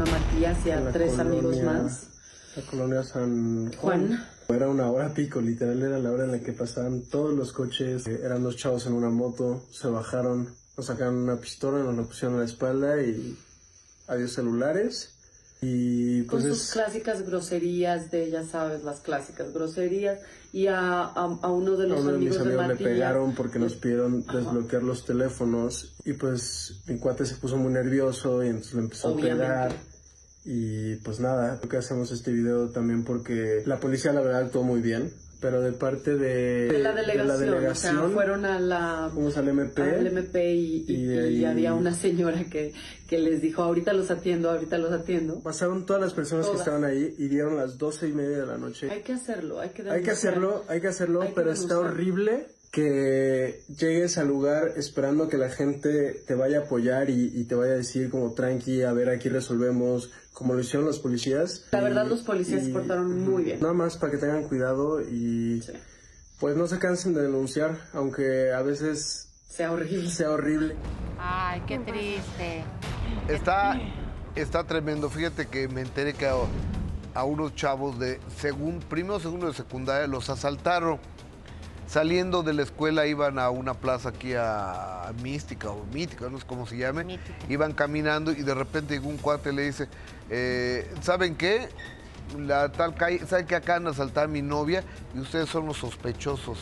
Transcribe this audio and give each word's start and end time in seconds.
a 0.00 0.04
Matías 0.04 0.58
y 0.66 0.70
a 0.70 0.90
tres 0.92 1.18
amigos 1.18 1.60
más. 1.62 2.08
La 2.56 2.62
colonia 2.62 3.02
San 3.02 3.72
Juan. 3.74 4.24
Era 4.48 4.68
una 4.68 4.90
hora 4.90 5.12
pico, 5.12 5.40
literal 5.40 5.82
era 5.82 5.98
la 5.98 6.10
hora 6.12 6.24
en 6.24 6.32
la 6.32 6.40
que 6.40 6.52
pasaban 6.52 7.02
todos 7.02 7.34
los 7.34 7.52
coches. 7.52 8.06
Eh, 8.06 8.20
Eran 8.22 8.42
dos 8.42 8.56
chavos 8.56 8.86
en 8.86 8.92
una 8.92 9.10
moto, 9.10 9.64
se 9.70 9.88
bajaron, 9.88 10.54
nos 10.76 10.86
sacaron 10.86 11.16
una 11.16 11.36
pistola, 11.36 11.78
nos 11.80 11.96
la 11.96 12.02
pusieron 12.04 12.36
a 12.36 12.40
la 12.40 12.44
espalda 12.44 13.02
y 13.02 13.36
adiós 14.06 14.32
celulares. 14.32 15.15
Y 15.62 16.24
Con 16.24 16.40
pues 16.42 16.44
sus 16.54 16.66
es... 16.68 16.72
clásicas 16.74 17.22
groserías 17.26 18.10
de, 18.10 18.30
ya 18.30 18.44
sabes, 18.44 18.84
las 18.84 19.00
clásicas 19.00 19.52
groserías. 19.54 20.18
Y 20.52 20.66
a, 20.68 21.00
a, 21.02 21.38
a 21.42 21.50
uno 21.50 21.76
de 21.76 21.88
los 21.88 22.00
uno 22.00 22.12
de 22.12 22.18
mis 22.18 22.28
amigos 22.36 22.46
de 22.46 22.54
amigos 22.62 22.78
le 22.80 22.84
pegaron 22.86 23.34
porque 23.34 23.58
nos 23.58 23.72
le- 23.74 23.78
pidieron 23.80 24.24
Ajá. 24.26 24.38
desbloquear 24.38 24.82
los 24.82 25.04
teléfonos 25.04 25.94
y 26.04 26.12
pues 26.14 26.80
mi 26.86 26.98
cuate 26.98 27.24
se 27.26 27.34
puso 27.36 27.56
muy 27.56 27.72
nervioso 27.72 28.42
y 28.44 28.48
entonces 28.48 28.74
le 28.74 28.80
empezó 28.80 29.08
Obviamente. 29.08 29.44
a 29.44 29.48
pegar 29.48 29.72
y 30.44 30.94
pues 30.96 31.18
nada, 31.20 31.58
creo 31.58 31.68
que 31.68 31.76
hacemos 31.78 32.10
este 32.12 32.32
video 32.32 32.68
también 32.70 33.04
porque 33.04 33.62
la 33.66 33.80
policía 33.80 34.12
la 34.12 34.20
verdad 34.20 34.42
actuó 34.42 34.62
muy 34.62 34.80
bien, 34.80 35.12
pero 35.40 35.60
de 35.60 35.72
parte 35.72 36.16
de, 36.16 36.68
De 36.68 36.78
la 36.78 36.92
delegación. 36.94 37.40
delegación, 37.40 37.96
o 37.98 38.00
sea, 38.06 38.08
fueron 38.10 38.44
a 38.46 38.58
la 38.58 39.10
fuimos 39.12 39.36
al 39.36 39.48
MP, 39.48 39.82
al 39.82 40.06
MP 40.06 40.54
y, 40.54 40.84
y- 40.88 40.94
y 41.12 41.36
y 41.40 41.44
había 41.44 41.74
una 41.74 41.92
señora 41.94 42.44
que, 42.44 42.72
que 43.08 43.18
les 43.18 43.42
dijo, 43.42 43.62
ahorita 43.62 43.92
los 43.92 44.10
atiendo, 44.10 44.50
ahorita 44.50 44.78
los 44.78 44.92
atiendo. 44.92 45.40
pasaron 45.42 45.84
todas 45.86 46.00
las 46.02 46.14
personas 46.14 46.46
que 46.46 46.52
Todas. 46.52 46.66
estaban 46.66 46.84
ahí 46.84 47.14
y 47.18 47.28
dieron 47.28 47.56
las 47.56 47.76
doce 47.78 48.08
y 48.08 48.12
media 48.12 48.38
de 48.38 48.46
la 48.46 48.56
noche. 48.58 48.90
Hay 48.90 49.02
que 49.02 49.12
hacerlo, 49.12 49.60
hay 49.60 49.70
que 49.70 49.88
Hay 49.90 50.02
que 50.02 50.10
hacerlo, 50.10 50.64
hay 50.68 50.80
que 50.80 50.88
hacerlo, 50.88 51.22
Hay 51.22 51.28
que 51.28 51.34
pero 51.34 51.52
está 51.52 51.78
horrible 51.78 52.46
que 52.76 53.62
llegues 53.74 54.18
al 54.18 54.28
lugar 54.28 54.72
esperando 54.76 55.28
que 55.30 55.38
la 55.38 55.48
gente 55.48 56.12
te 56.26 56.34
vaya 56.34 56.58
a 56.58 56.60
apoyar 56.64 57.08
y, 57.08 57.32
y 57.34 57.44
te 57.44 57.54
vaya 57.54 57.72
a 57.72 57.76
decir 57.76 58.10
como 58.10 58.34
tranqui, 58.34 58.82
a 58.82 58.92
ver, 58.92 59.08
aquí 59.08 59.30
resolvemos, 59.30 60.10
como 60.34 60.52
lo 60.52 60.60
hicieron 60.60 60.84
los 60.84 60.98
policías. 60.98 61.64
La 61.72 61.80
Y- 61.80 61.84
verdad, 61.84 62.06
los 62.06 62.20
policías 62.20 62.64
se 62.64 62.70
portaron 62.72 63.18
muy 63.24 63.44
bien. 63.44 63.60
Nada 63.60 63.72
más 63.72 63.96
para 63.96 64.12
que 64.12 64.18
tengan 64.18 64.42
cuidado 64.46 65.00
y 65.00 65.62
Sí. 65.62 65.72
pues 66.38 66.54
no 66.54 66.66
se 66.66 66.78
cansen 66.78 67.14
de 67.14 67.22
denunciar, 67.22 67.78
aunque 67.94 68.52
a 68.52 68.60
veces 68.60 69.30
Sea 69.48 69.72
horrible. 69.72 70.10
sea 70.10 70.30
horrible. 70.32 70.76
Ay, 71.18 71.62
qué 71.66 71.78
triste. 71.78 72.62
Está, 73.28 73.80
está 74.34 74.64
tremendo. 74.64 75.08
Fíjate 75.08 75.46
que 75.46 75.66
me 75.66 75.80
enteré 75.80 76.12
que 76.12 76.26
a, 76.26 76.34
a 77.14 77.24
unos 77.24 77.54
chavos 77.54 77.98
de 77.98 78.20
segun, 78.36 78.80
primero 78.80 79.18
segundo 79.18 79.46
de 79.46 79.54
secundaria 79.54 80.06
los 80.06 80.28
asaltaron. 80.28 80.98
Saliendo 81.86 82.42
de 82.42 82.52
la 82.52 82.62
escuela 82.62 83.06
iban 83.06 83.38
a 83.38 83.50
una 83.50 83.74
plaza 83.74 84.08
aquí 84.08 84.34
a, 84.34 85.08
a 85.08 85.12
Mística 85.22 85.70
o 85.70 85.84
Mítica, 85.92 86.28
no 86.28 86.38
sé 86.38 86.46
cómo 86.46 86.66
se 86.66 86.76
llame. 86.76 87.04
Mítica. 87.04 87.34
Iban 87.48 87.72
caminando 87.72 88.32
y 88.32 88.42
de 88.42 88.54
repente 88.54 88.94
llegó 88.94 89.08
un 89.08 89.18
cuate 89.18 89.52
le 89.52 89.62
dice, 89.62 89.88
eh, 90.30 90.92
¿saben 91.00 91.36
qué? 91.36 91.68
La 92.36 92.72
tal 92.72 92.94
calle, 92.94 93.24
¿saben 93.26 93.46
que 93.46 93.54
acaban 93.54 93.84
de 93.84 93.90
asaltar 93.90 94.24
a 94.24 94.28
mi 94.28 94.42
novia 94.42 94.82
y 95.14 95.20
ustedes 95.20 95.48
son 95.48 95.66
los 95.66 95.76
sospechosos? 95.76 96.58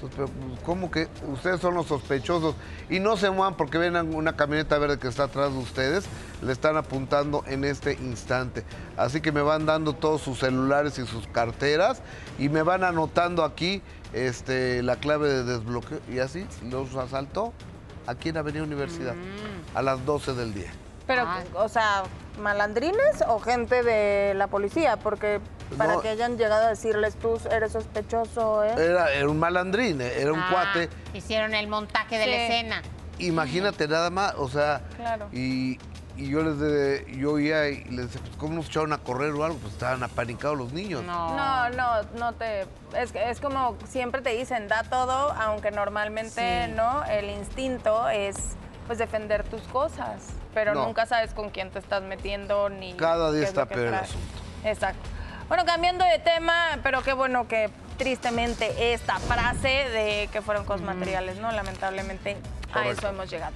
Pues, 0.00 0.30
¿Cómo 0.64 0.90
que 0.90 1.08
ustedes 1.30 1.60
son 1.60 1.74
los 1.74 1.86
sospechosos? 1.86 2.54
Y 2.88 3.00
no 3.00 3.16
se 3.16 3.30
muevan 3.30 3.56
porque 3.56 3.76
ven 3.76 3.96
una 4.14 4.34
camioneta 4.34 4.78
verde 4.78 4.98
que 4.98 5.08
está 5.08 5.24
atrás 5.24 5.52
de 5.52 5.58
ustedes, 5.58 6.06
le 6.42 6.52
están 6.52 6.76
apuntando 6.76 7.44
en 7.46 7.64
este 7.64 7.92
instante. 7.94 8.64
Así 8.96 9.20
que 9.20 9.30
me 9.30 9.42
van 9.42 9.66
dando 9.66 9.92
todos 9.92 10.22
sus 10.22 10.38
celulares 10.38 10.98
y 10.98 11.06
sus 11.06 11.26
carteras 11.26 12.02
y 12.38 12.48
me 12.48 12.62
van 12.62 12.82
anotando 12.82 13.44
aquí 13.44 13.82
este, 14.12 14.82
la 14.82 14.96
clave 14.96 15.28
de 15.28 15.44
desbloqueo. 15.44 16.00
Y 16.10 16.18
así 16.18 16.46
los 16.70 16.94
asaltó 16.96 17.52
aquí 18.06 18.30
en 18.30 18.36
Avenida 18.38 18.62
Universidad 18.62 19.14
a 19.74 19.82
las 19.82 20.04
12 20.04 20.34
del 20.34 20.54
día. 20.54 20.70
Pero, 21.06 21.22
Ah. 21.26 21.42
o 21.54 21.68
sea, 21.68 22.02
malandrines 22.40 23.22
o 23.26 23.40
gente 23.40 23.82
de 23.82 24.32
la 24.34 24.46
policía, 24.46 24.96
porque 24.96 25.40
para 25.76 25.94
No. 25.94 26.00
que 26.00 26.08
hayan 26.08 26.36
llegado 26.38 26.66
a 26.66 26.68
decirles 26.68 27.16
tú 27.16 27.38
eres 27.50 27.72
sospechoso, 27.72 28.64
¿eh? 28.64 28.74
Era, 28.78 29.12
era 29.12 29.28
un 29.28 29.38
malandrín, 29.38 30.00
era 30.00 30.32
un 30.32 30.38
Ah, 30.40 30.48
cuate. 30.50 30.88
Hicieron 31.14 31.54
el 31.54 31.66
montaje 31.68 32.16
de 32.18 32.26
la 32.26 32.36
escena. 32.36 32.82
Imagínate 33.18 33.86
nada 33.88 34.08
más, 34.10 34.34
o 34.36 34.48
sea, 34.48 34.80
Claro. 34.96 35.28
y, 35.32 35.78
y 36.20 36.28
yo 36.30 36.42
les 36.42 36.58
de, 36.58 37.06
yo 37.18 37.32
oía 37.32 37.68
y 37.68 37.84
les 37.84 38.06
decía, 38.06 38.20
pues, 38.22 38.36
¿cómo 38.36 38.54
nos 38.54 38.66
echaron 38.66 38.92
a 38.92 38.98
correr 38.98 39.30
o 39.32 39.44
algo? 39.44 39.58
Pues 39.58 39.72
estaban 39.72 40.02
apanicados 40.02 40.56
los 40.58 40.72
niños. 40.72 41.02
No. 41.04 41.34
No, 41.36 41.70
no, 41.70 42.02
no 42.18 42.32
te. 42.34 42.66
Es, 42.94 43.12
que- 43.12 43.30
es 43.30 43.40
como 43.40 43.76
siempre 43.88 44.20
te 44.20 44.30
dicen, 44.30 44.68
da 44.68 44.82
todo, 44.84 45.32
aunque 45.32 45.70
normalmente 45.70 46.66
Sí. 46.66 46.72
no. 46.76 47.04
El 47.04 47.30
instinto 47.30 48.08
es 48.08 48.36
pues 48.86 48.98
defender 48.98 49.44
tus 49.44 49.62
cosas, 49.62 50.28
pero 50.52 50.74
No. 50.74 50.84
nunca 50.86 51.06
sabes 51.06 51.32
con 51.32 51.50
quién 51.50 51.70
te 51.70 51.78
estás 51.78 52.02
metiendo 52.02 52.68
ni. 52.68 52.94
Cada 52.94 53.30
día 53.32 53.42
qué 53.42 53.48
es 53.48 53.54
lo 53.54 53.62
está 53.62 53.74
peor 53.74 53.86
el 53.88 53.94
asunto. 53.94 54.26
Exacto. 54.64 55.08
Bueno, 55.48 55.64
cambiando 55.64 56.04
de 56.04 56.18
tema, 56.18 56.78
pero 56.82 57.02
qué 57.02 57.12
bueno 57.12 57.48
que 57.48 57.70
tristemente 57.98 58.92
esta 58.94 59.18
frase 59.18 59.68
de 59.68 60.28
que 60.32 60.42
fueron 60.42 60.64
cosas 60.64 60.82
materiales, 60.82 61.38
¿no? 61.38 61.50
Lamentablemente 61.52 62.36
a 62.72 62.86
eso 62.88 63.08
hemos 63.08 63.28
llegado. 63.30 63.52